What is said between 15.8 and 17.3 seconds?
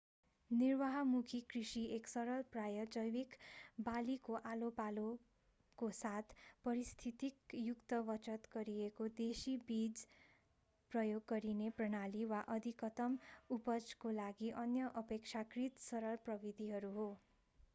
सरल प्रविधिहरू हो